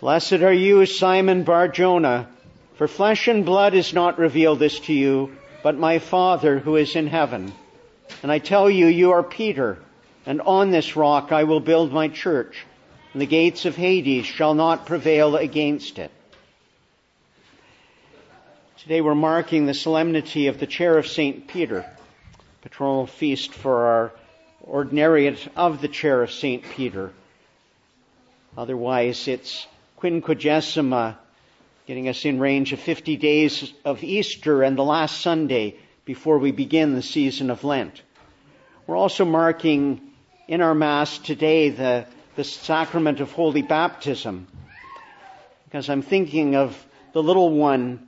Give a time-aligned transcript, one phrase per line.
[0.00, 2.26] Blessed are you, Simon Barjona,
[2.76, 6.96] for flesh and blood has not revealed this to you, but my Father who is
[6.96, 7.52] in heaven.
[8.22, 9.78] And I tell you, you are Peter,
[10.24, 12.64] and on this rock I will build my church,
[13.12, 16.10] and the gates of Hades shall not prevail against it.
[18.78, 21.46] Today we're marking the solemnity of the chair of St.
[21.46, 21.84] Peter,
[22.64, 24.12] patronal feast for our
[24.66, 26.64] ordinariate of the chair of St.
[26.64, 27.12] Peter.
[28.56, 29.66] Otherwise, it's
[30.00, 31.16] quinquagesima,
[31.86, 36.52] getting us in range of 50 days of Easter and the last Sunday before we
[36.52, 38.02] begin the season of Lent.
[38.86, 40.00] We're also marking
[40.48, 44.46] in our Mass today the, the sacrament of holy baptism,
[45.64, 46.76] because I'm thinking of
[47.12, 48.06] the little one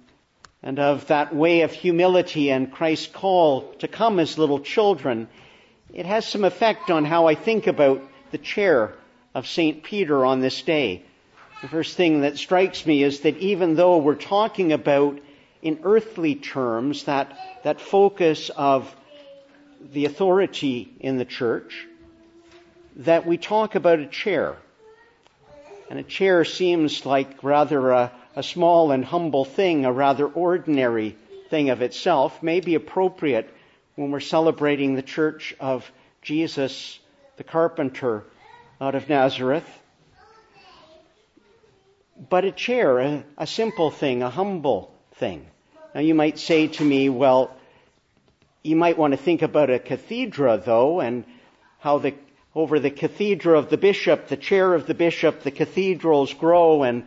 [0.63, 5.29] and of that way of humility and Christ's call to come as little children.
[5.93, 8.95] It has some effect on how I think about the chair
[9.35, 9.83] of St.
[9.83, 11.05] Peter on this day.
[11.63, 15.21] The first thing that strikes me is that even though we're talking about
[15.63, 18.93] in earthly terms that, that focus of
[19.93, 21.87] the authority in the church,
[22.97, 24.57] that we talk about a chair.
[25.89, 31.17] And a chair seems like rather a, a small and humble thing, a rather ordinary
[31.49, 33.49] thing of itself, may be appropriate
[33.95, 35.89] when we're celebrating the church of
[36.23, 36.99] Jesus,
[37.37, 38.25] the carpenter
[38.81, 39.82] out of Nazareth
[42.17, 45.47] but a chair, a, a simple thing, a humble thing.
[45.95, 47.57] Now you might say to me, well,
[48.63, 51.25] you might want to think about a cathedra though, and
[51.79, 52.15] how the,
[52.55, 57.07] over the cathedra of the bishop, the chair of the bishop, the cathedrals grow, and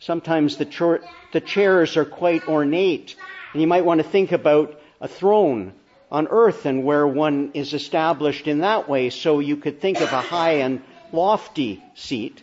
[0.00, 0.98] sometimes the, cha-
[1.32, 3.16] the chairs are quite ornate.
[3.52, 5.72] And you might want to think about a throne
[6.10, 10.12] on earth and where one is established in that way, so you could think of
[10.12, 12.42] a high and lofty seat.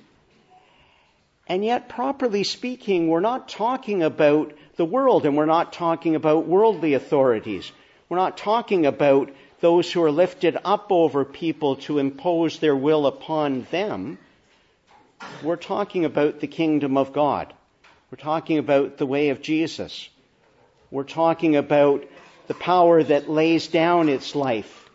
[1.49, 6.45] And yet, properly speaking, we're not talking about the world and we're not talking about
[6.45, 7.71] worldly authorities.
[8.07, 13.07] We're not talking about those who are lifted up over people to impose their will
[13.07, 14.19] upon them.
[15.41, 17.51] We're talking about the kingdom of God.
[18.11, 20.07] We're talking about the way of Jesus.
[20.91, 22.05] We're talking about
[22.47, 24.87] the power that lays down its life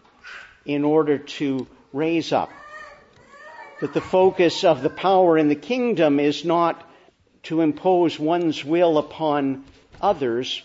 [0.65, 2.51] in order to raise up
[3.81, 6.89] that the focus of the power in the kingdom is not
[7.45, 9.65] to impose one's will upon
[10.01, 10.63] others,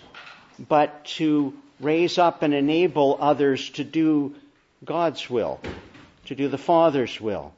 [0.67, 4.35] but to raise up and enable others to do
[4.83, 5.59] God's will,
[6.25, 7.53] to do the Father's will.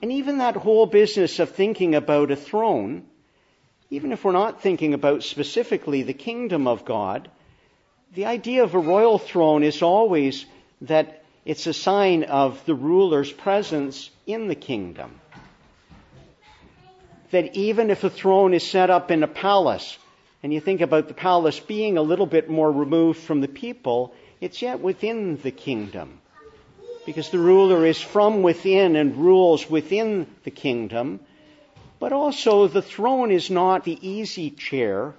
[0.00, 3.04] And even that whole business of thinking about a throne,
[3.90, 7.30] even if we're not thinking about specifically the kingdom of God,
[8.12, 10.44] the idea of a royal throne is always
[10.82, 15.20] that it's a sign of the ruler's presence in the kingdom.
[17.32, 19.98] That even if a throne is set up in a palace,
[20.42, 24.14] and you think about the palace being a little bit more removed from the people,
[24.40, 26.20] it's yet within the kingdom.
[27.06, 31.18] Because the ruler is from within and rules within the kingdom.
[31.98, 35.14] But also the throne is not the easy chair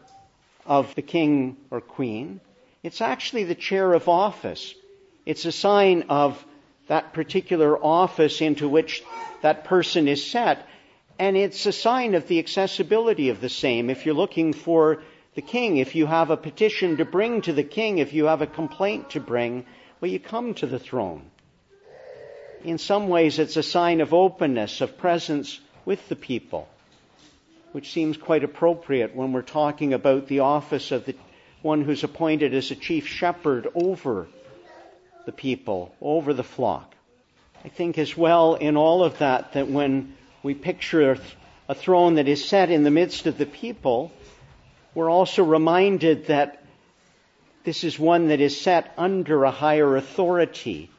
[0.65, 2.39] of the king or queen.
[2.83, 4.73] It's actually the chair of office
[5.25, 6.43] it's a sign of
[6.87, 9.03] that particular office into which
[9.41, 10.67] that person is set.
[11.17, 13.89] And it's a sign of the accessibility of the same.
[13.89, 15.03] If you're looking for
[15.35, 18.41] the king, if you have a petition to bring to the king, if you have
[18.41, 19.65] a complaint to bring,
[20.01, 21.29] well, you come to the throne.
[22.63, 26.67] In some ways, it's a sign of openness, of presence with the people,
[27.73, 31.15] which seems quite appropriate when we're talking about the office of the
[31.61, 34.27] one who's appointed as a chief shepherd over
[35.25, 36.93] the people, over the flock.
[37.63, 41.17] I think as well in all of that that when we picture
[41.69, 44.11] a throne that is set in the midst of the people,
[44.93, 46.63] we're also reminded that
[47.63, 50.89] this is one that is set under a higher authority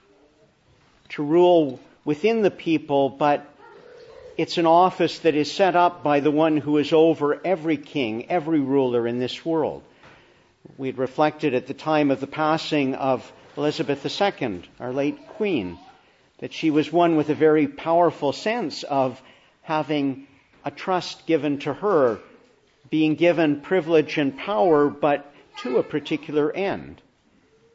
[1.11, 3.47] to rule within the people, but
[4.39, 8.31] it's an office that is set up by the one who is over every king,
[8.31, 9.82] every ruler in this world.
[10.79, 15.79] We had reflected at the time of the passing of Elizabeth II, our late Queen,
[16.39, 19.23] that she was one with a very powerful sense of
[19.62, 20.27] having
[20.65, 22.19] a trust given to her,
[22.91, 27.01] being given privilege and power, but to a particular end.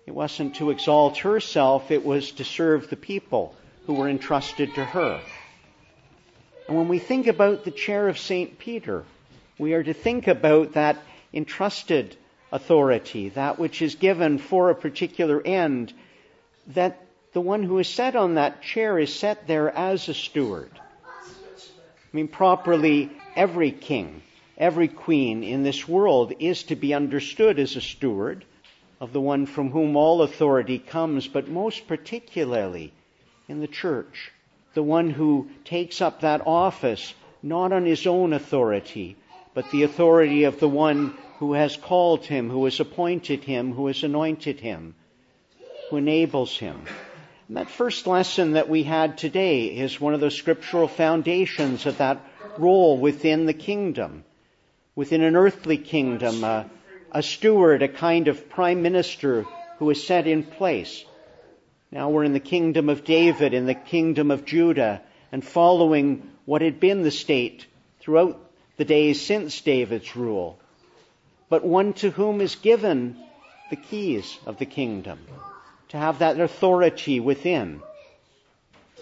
[0.05, 3.55] It wasn't to exalt herself, it was to serve the people
[3.85, 5.21] who were entrusted to her.
[6.67, 8.59] And when we think about the chair of St.
[8.59, 9.03] Peter,
[9.57, 10.97] we are to think about that
[11.33, 12.15] entrusted
[12.51, 15.93] authority, that which is given for a particular end,
[16.67, 16.99] that
[17.33, 20.71] the one who is set on that chair is set there as a steward.
[20.73, 24.23] I mean, properly, every king,
[24.57, 28.45] every queen in this world is to be understood as a steward
[28.99, 32.91] of the one from whom all authority comes, but most particularly
[33.47, 34.31] in the church,
[34.73, 39.15] the one who takes up that office not on his own authority,
[39.53, 43.87] but the authority of the one who has called him, who has appointed him, who
[43.87, 44.93] has anointed him,
[45.89, 46.81] who enables him.
[47.47, 51.97] And that first lesson that we had today is one of the scriptural foundations of
[51.99, 52.19] that
[52.57, 54.25] role within the kingdom,
[54.95, 56.65] within an earthly kingdom, uh,
[57.13, 59.45] a steward, a kind of prime minister
[59.77, 61.05] who is set in place.
[61.89, 65.01] Now we're in the kingdom of David, in the kingdom of Judah,
[65.31, 67.65] and following what had been the state
[68.01, 68.37] throughout
[68.75, 70.58] the days since David's rule.
[71.49, 73.15] But one to whom is given
[73.69, 75.19] the keys of the kingdom
[75.89, 77.81] to have that authority within.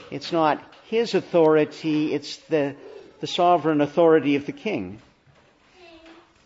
[0.10, 2.76] It's not his authority, it's the,
[3.20, 5.00] the sovereign authority of the king.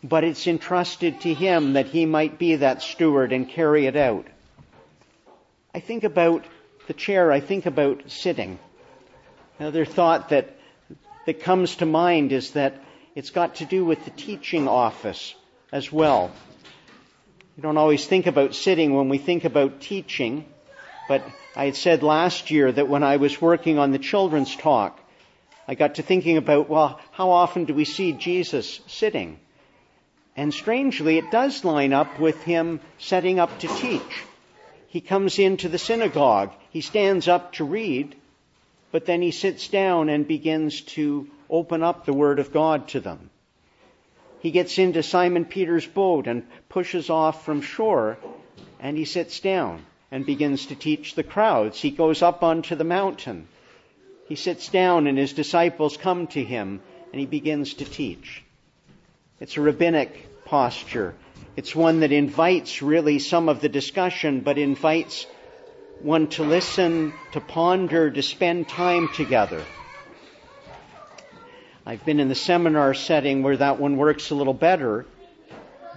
[0.03, 4.25] But it's entrusted to him that he might be that steward and carry it out.
[5.75, 6.43] I think about
[6.87, 8.57] the chair, I think about sitting.
[9.59, 10.57] Another thought that,
[11.27, 12.83] that comes to mind is that
[13.13, 15.35] it's got to do with the teaching office
[15.71, 16.31] as well.
[17.55, 20.45] We don't always think about sitting when we think about teaching,
[21.07, 21.25] but
[21.55, 24.99] I had said last year that when I was working on the children's talk,
[25.67, 29.39] I got to thinking about, well, how often do we see Jesus sitting?
[30.35, 34.23] And strangely, it does line up with him setting up to teach.
[34.87, 38.15] He comes into the synagogue, he stands up to read,
[38.91, 42.99] but then he sits down and begins to open up the Word of God to
[42.99, 43.29] them
[44.41, 48.17] he gets into Simon Peter's boat and pushes off from shore,
[48.79, 51.79] and he sits down and begins to teach the crowds.
[51.79, 53.47] He goes up onto the mountain.
[54.27, 58.43] He sits down, and his disciples come to him, and he begins to teach.
[59.39, 61.13] It's a rabbinic posture.
[61.55, 65.27] It's one that invites really some of the discussion, but invites
[66.01, 69.61] one to listen, to ponder, to spend time together.
[71.83, 75.05] I've been in the seminar setting where that one works a little better,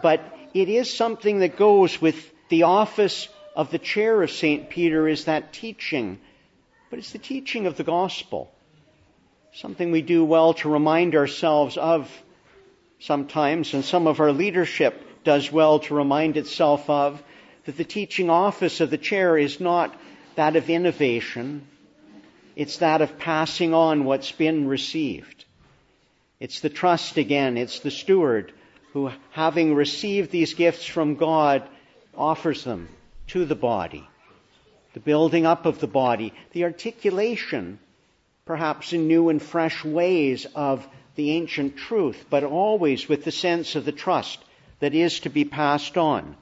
[0.02, 0.20] but
[0.54, 4.70] it is something that goes with the office of the chair of St.
[4.70, 6.18] Peter is that teaching,
[6.88, 8.50] but it's the teaching of the gospel.
[9.52, 12.10] Something we do well to remind ourselves of
[12.98, 17.22] sometimes, and some of our leadership does well to remind itself of,
[17.66, 19.94] that the teaching office of the chair is not
[20.36, 21.66] that of innovation,
[22.56, 25.33] it's that of passing on what's been received.
[26.40, 27.56] It's the trust again.
[27.56, 28.52] It's the steward
[28.92, 31.68] who, having received these gifts from God,
[32.16, 32.88] offers them
[33.28, 34.06] to the body.
[34.92, 37.78] The building up of the body, the articulation,
[38.44, 40.86] perhaps in new and fresh ways of
[41.16, 44.38] the ancient truth, but always with the sense of the trust
[44.80, 46.36] that is to be passed on,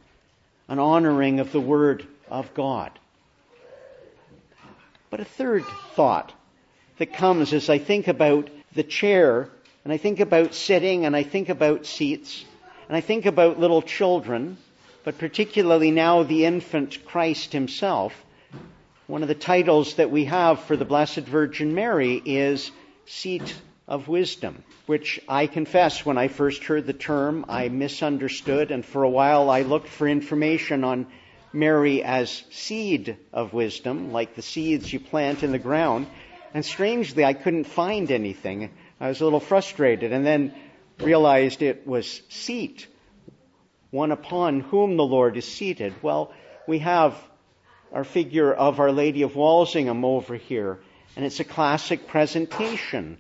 [0.69, 2.91] an honoring of the Word of God.
[5.11, 5.65] But a third
[5.95, 6.33] thought
[6.99, 9.49] that comes as I think about the chair
[9.85, 12.45] and I think about sitting and I think about seats
[12.89, 14.57] and I think about little children,
[15.05, 18.13] but particularly now the infant Christ himself.
[19.07, 22.71] One of the titles that we have for the Blessed Virgin Mary is
[23.07, 23.55] Seat
[23.89, 29.03] of Wisdom, which I confess when I first heard the term, I misunderstood, and for
[29.03, 31.07] a while I looked for information on
[31.53, 36.07] Mary as seed of wisdom, like the seeds you plant in the ground,
[36.55, 38.71] and strangely I couldn't find anything.
[39.03, 40.55] I was a little frustrated and then
[41.01, 42.87] realized it was seat,
[43.91, 45.93] one upon whom the Lord is seated.
[46.03, 46.33] Well,
[46.69, 47.17] we have
[47.93, 50.79] our figure of Our Lady of Walsingham over here,
[51.17, 53.19] and it's a classic presentation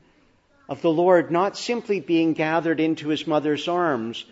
[0.68, 4.24] of the Lord not simply being gathered into his mother's arms,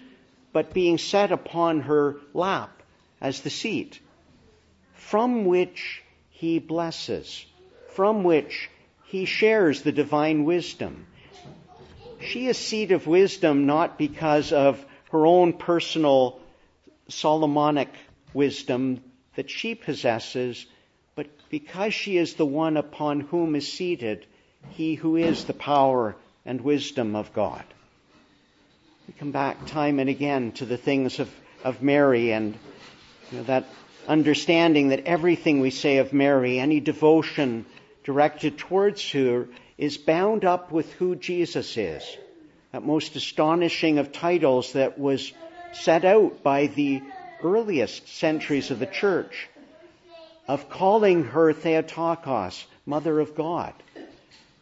[0.53, 2.81] but being set upon her lap
[3.21, 3.99] as the seat,
[4.95, 7.45] from which he blesses,
[7.89, 8.71] from which
[9.07, 11.07] he shares the divine wisdom.
[12.23, 16.41] She is seat of wisdom not because of her own personal
[17.09, 17.89] Solomonic
[18.33, 19.03] wisdom
[19.37, 20.67] that she possesses,
[21.15, 24.27] but because she is the one upon whom is seated
[24.71, 27.65] he who is the power and wisdom of God.
[29.09, 31.31] We come back time and again to the things of,
[31.65, 32.57] of Mary and
[33.31, 33.65] you know, that
[34.07, 37.67] understanding that everything we say of Mary, any devotion
[38.05, 39.49] directed towards her,
[39.81, 42.05] is bound up with who Jesus is.
[42.71, 45.33] That most astonishing of titles that was
[45.73, 47.01] set out by the
[47.43, 49.49] earliest centuries of the church
[50.47, 53.73] of calling her Theotokos, Mother of God,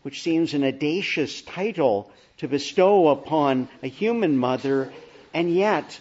[0.02, 4.92] which seems an audacious title to bestow upon a human mother,
[5.34, 5.98] and yet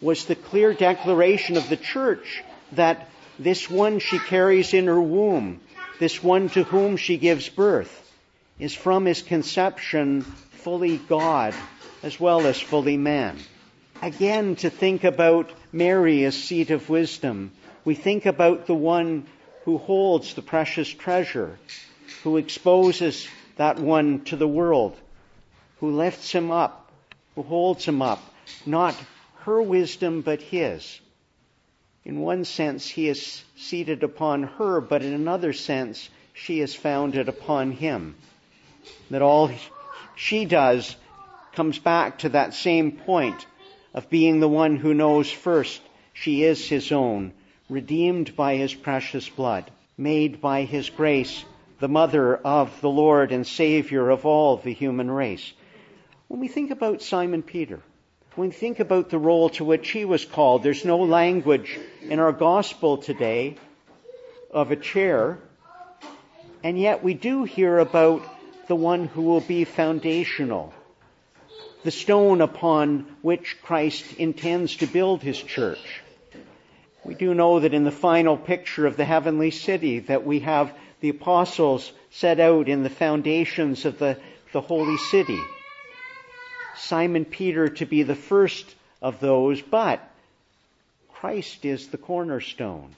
[0.00, 3.08] was the clear declaration of the church that
[3.40, 5.60] this one she carries in her womb,
[5.98, 8.03] this one to whom she gives birth,
[8.58, 11.54] is from his conception fully God
[12.02, 13.38] as well as fully man.
[14.02, 17.52] Again, to think about Mary as seat of wisdom,
[17.84, 19.26] we think about the one
[19.64, 21.58] who holds the precious treasure,
[22.22, 24.96] who exposes that one to the world,
[25.80, 26.90] who lifts him up,
[27.34, 28.22] who holds him up,
[28.66, 28.94] not
[29.40, 31.00] her wisdom but his.
[32.04, 37.28] In one sense, he is seated upon her, but in another sense, she is founded
[37.28, 38.14] upon him.
[39.10, 39.50] That all
[40.16, 40.96] she does
[41.52, 43.46] comes back to that same point
[43.92, 45.80] of being the one who knows first
[46.12, 47.32] she is his own,
[47.68, 51.44] redeemed by his precious blood, made by his grace
[51.80, 55.52] the mother of the Lord and Savior of all the human race.
[56.28, 57.80] When we think about Simon Peter,
[58.34, 62.18] when we think about the role to which he was called, there's no language in
[62.18, 63.56] our gospel today
[64.50, 65.38] of a chair,
[66.62, 68.22] and yet we do hear about
[68.66, 70.72] the one who will be foundational,
[71.82, 76.02] the stone upon which Christ intends to build his church.
[77.04, 80.72] We do know that in the final picture of the heavenly city that we have
[81.00, 84.18] the apostles set out in the foundations of the,
[84.52, 85.40] the holy city.
[86.76, 90.00] Simon Peter to be the first of those, but
[91.12, 92.94] Christ is the cornerstone.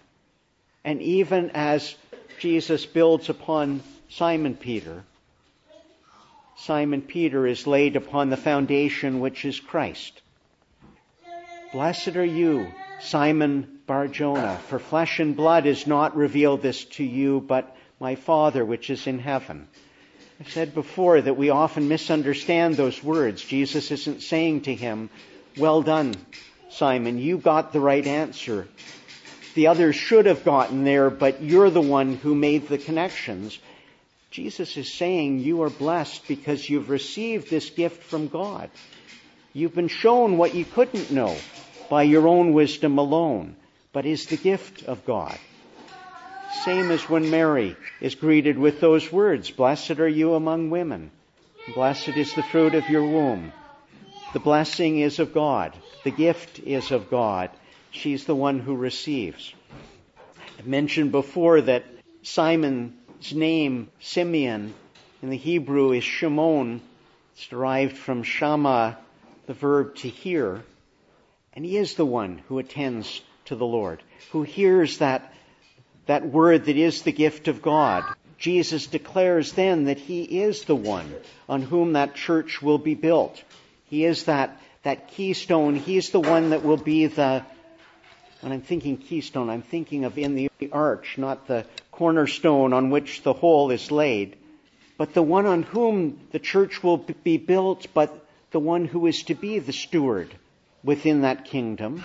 [0.84, 1.96] And even as
[2.38, 5.02] Jesus builds upon Simon Peter,
[6.58, 10.22] Simon Peter is laid upon the foundation which is Christ.
[11.70, 17.40] Blessed are you, Simon Barjona, for flesh and blood has not revealed this to you,
[17.40, 19.68] but my Father which is in heaven.
[20.40, 23.42] I've said before that we often misunderstand those words.
[23.42, 25.10] Jesus isn't saying to him,
[25.58, 26.14] Well done,
[26.70, 28.66] Simon, you got the right answer.
[29.54, 33.58] The others should have gotten there, but you're the one who made the connections.
[34.36, 38.68] Jesus is saying you are blessed because you've received this gift from God.
[39.54, 41.42] You've been shown what you couldn't know
[41.88, 43.56] by your own wisdom alone,
[43.94, 45.38] but is the gift of God.
[46.50, 51.12] Same as when Mary is greeted with those words, Blessed are you among women.
[51.66, 53.54] Blessed is the fruit of your womb.
[54.34, 55.72] The blessing is of God.
[56.04, 57.48] The gift is of God.
[57.90, 59.54] She's the one who receives.
[60.58, 61.86] I mentioned before that
[63.16, 64.74] Simon's name, Simeon,
[65.22, 66.82] in the Hebrew is Shimon.
[67.34, 68.98] It's derived from Shama,
[69.46, 70.62] the verb to hear.
[71.54, 75.32] And he is the one who attends to the Lord, who hears that
[76.04, 78.04] that word that is the gift of God.
[78.38, 81.12] Jesus declares then that He is the one
[81.48, 83.42] on whom that church will be built.
[83.86, 85.74] He is that, that keystone.
[85.74, 87.44] He is the one that will be the,
[88.40, 93.22] when I'm thinking keystone, I'm thinking of in the arch, not the cornerstone on which
[93.22, 94.36] the whole is laid,
[94.98, 99.22] but the one on whom the church will be built, but the one who is
[99.24, 100.34] to be the steward
[100.84, 102.04] within that kingdom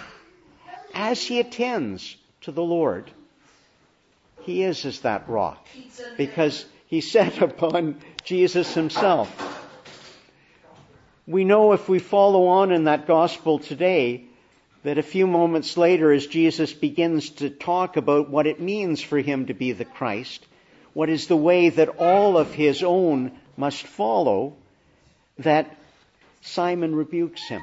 [0.93, 3.09] as he attends to the Lord.
[4.41, 5.67] He is as that rock
[6.17, 9.29] because he set upon Jesus himself.
[11.27, 14.25] We know if we follow on in that gospel today
[14.83, 19.19] that a few moments later as Jesus begins to talk about what it means for
[19.19, 20.45] him to be the Christ,
[20.93, 24.55] what is the way that all of his own must follow,
[25.39, 25.77] that
[26.41, 27.61] Simon rebukes him.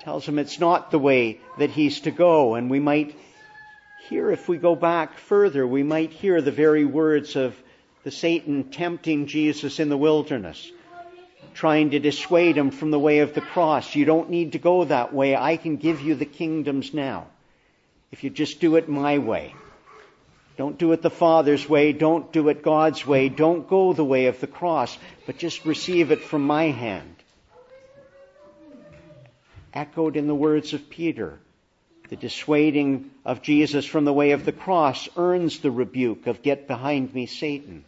[0.00, 3.14] Tells him it's not the way that he's to go and we might
[4.08, 7.54] hear, if we go back further, we might hear the very words of
[8.02, 10.70] the Satan tempting Jesus in the wilderness,
[11.54, 13.94] trying to dissuade him from the way of the cross.
[13.94, 15.36] You don't need to go that way.
[15.36, 17.26] I can give you the kingdoms now.
[18.10, 19.54] If you just do it my way.
[20.56, 21.92] Don't do it the Father's way.
[21.92, 23.28] Don't do it God's way.
[23.28, 27.14] Don't go the way of the cross, but just receive it from my hand.
[29.72, 31.38] Echoed in the words of Peter
[32.10, 36.66] the dissuading of Jesus from the way of the cross earns the rebuke of get
[36.66, 37.84] behind me, Satan.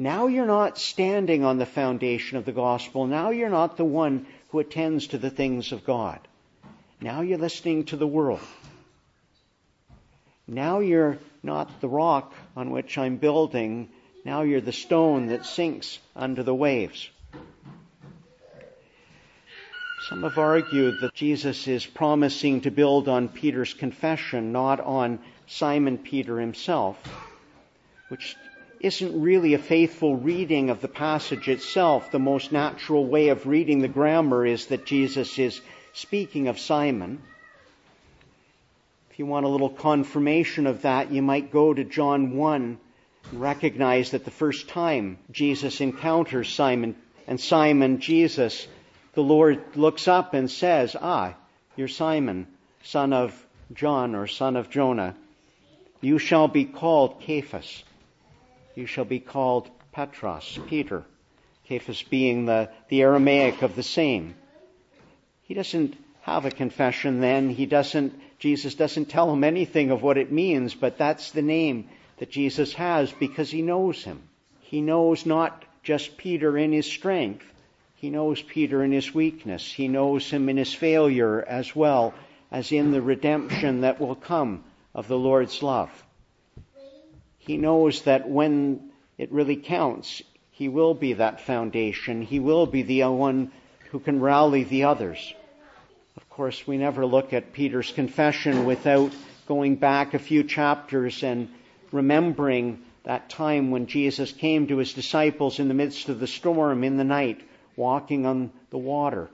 [0.00, 3.08] Now you're not standing on the foundation of the gospel.
[3.08, 6.20] Now you're not the one who attends to the things of God.
[7.00, 8.38] Now you're listening to the world.
[10.46, 13.88] Now you're not the rock on which I'm building.
[14.24, 17.10] Now you're the stone that sinks under the waves.
[20.08, 25.98] Some have argued that Jesus is promising to build on Peter's confession, not on Simon
[25.98, 26.96] Peter himself,
[28.10, 28.36] which
[28.80, 32.10] isn't really a faithful reading of the passage itself.
[32.10, 35.60] The most natural way of reading the grammar is that Jesus is
[35.92, 37.20] speaking of Simon.
[39.10, 42.78] If you want a little confirmation of that, you might go to John 1
[43.30, 46.94] and recognize that the first time Jesus encounters Simon
[47.26, 48.68] and Simon, Jesus,
[49.14, 51.34] the Lord looks up and says, Ah,
[51.74, 52.46] you're Simon,
[52.84, 55.16] son of John or son of Jonah.
[56.00, 57.82] You shall be called Cephas
[58.78, 61.02] you shall be called Petros, Peter.
[61.66, 64.36] Cephas being the, the Aramaic of the same.
[65.42, 67.50] He doesn't have a confession then.
[67.50, 71.88] He doesn't, Jesus doesn't tell him anything of what it means, but that's the name
[72.18, 74.22] that Jesus has because he knows him.
[74.60, 77.44] He knows not just Peter in his strength.
[77.96, 79.70] He knows Peter in his weakness.
[79.70, 82.14] He knows him in his failure as well
[82.52, 84.62] as in the redemption that will come
[84.94, 85.90] of the Lord's love.
[87.48, 92.20] He knows that when it really counts, He will be that foundation.
[92.20, 93.52] He will be the one
[93.90, 95.32] who can rally the others.
[96.18, 99.12] Of course, we never look at Peter's confession without
[99.46, 101.48] going back a few chapters and
[101.90, 106.84] remembering that time when Jesus came to his disciples in the midst of the storm
[106.84, 107.40] in the night,
[107.76, 109.30] walking on the water.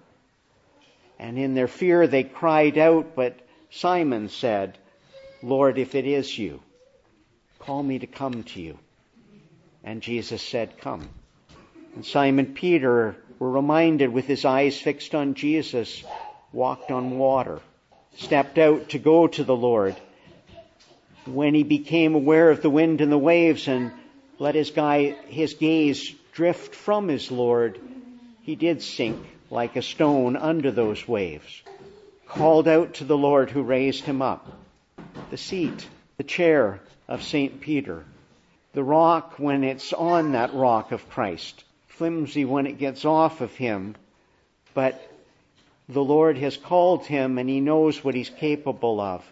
[1.19, 3.41] And in their fear they cried out, but
[3.73, 4.79] Simon said,
[5.43, 6.61] Lord, if it is you,
[7.67, 8.79] Call me to come to you.
[9.83, 11.09] And Jesus said, Come.
[11.95, 16.05] And Simon Peter were reminded with his eyes fixed on Jesus,
[16.53, 17.61] walked on water,
[18.17, 19.97] stepped out to go to the Lord.
[21.25, 23.93] When he became aware of the wind and the waves and
[24.39, 27.81] let his, guy, his gaze drift from his Lord,
[28.43, 31.63] he did sink like a stone under those waves,
[32.27, 34.53] called out to the Lord who raised him up.
[35.31, 37.61] The seat, the chair, of St.
[37.61, 38.05] Peter.
[38.73, 43.55] The rock, when it's on that rock of Christ, flimsy when it gets off of
[43.55, 43.95] him,
[44.75, 45.01] but
[45.89, 49.25] the Lord has called him and he knows what he's capable of.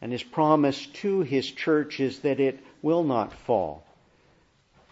[0.00, 3.84] And his promise to his church is that it will not fall.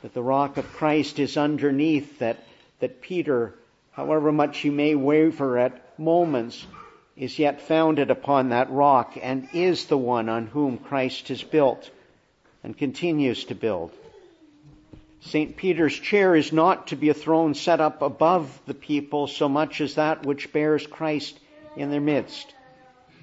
[0.03, 2.45] That the rock of Christ is underneath, that,
[2.81, 3.55] that Peter,
[3.93, 6.67] however much he may waver at moments,
[7.17, 11.91] is yet founded upon that rock and is the one on whom Christ has built
[12.63, 13.91] and continues to build.
[15.21, 15.57] St.
[15.57, 19.81] Peter's chair is not to be a throne set up above the people so much
[19.81, 21.39] as that which bears Christ
[21.75, 22.55] in their midst,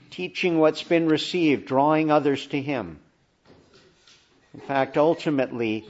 [0.10, 3.00] teaching what's been received, drawing others to Him.
[4.54, 5.86] In fact, ultimately,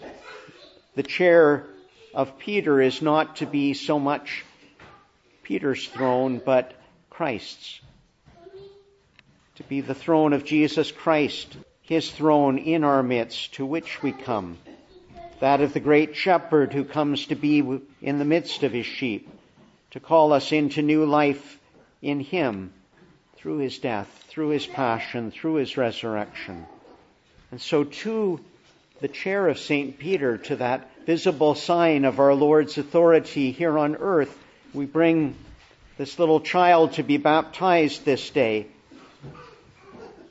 [0.96, 1.66] the chair
[2.14, 4.46] of Peter is not to be so much
[5.42, 6.74] Peter's throne, but
[7.10, 7.82] Christ's
[9.56, 14.12] to be the throne of Jesus Christ, his throne in our midst, to which we
[14.12, 14.58] come.
[15.42, 17.60] That of the great shepherd who comes to be
[18.02, 19.30] in the midst of his sheep,
[19.92, 21.60] to call us into new life
[22.02, 22.74] in him
[23.36, 26.66] through his death, through his passion, through his resurrection.
[27.52, 28.40] And so to
[29.02, 30.00] the chair of St.
[30.00, 34.36] Peter, to that visible sign of our Lord's authority here on earth,
[34.74, 35.36] we bring
[35.98, 38.66] this little child to be baptized this day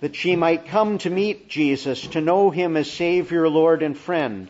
[0.03, 4.49] that she might come to meet Jesus, to know him as Savior, Lord, and friend,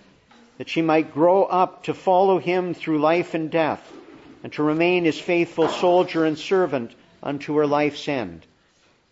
[0.57, 3.87] that she might grow up to follow him through life and death,
[4.43, 8.47] and to remain his faithful soldier and servant unto her life's end,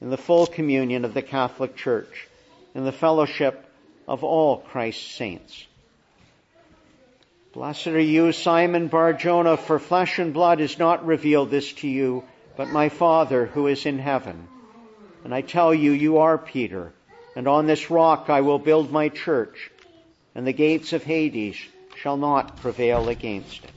[0.00, 2.26] in the full communion of the Catholic Church,
[2.74, 3.70] in the fellowship
[4.09, 5.66] of all Christ's saints.
[7.53, 12.24] Blessed are you, Simon Barjona, for flesh and blood has not revealed this to you,
[12.57, 14.48] but my Father who is in heaven.
[15.25, 16.93] And I tell you, you are Peter,
[17.37, 19.71] and on this rock I will build my church,
[20.35, 21.57] and the gates of Hades
[21.97, 23.71] shall not prevail against it.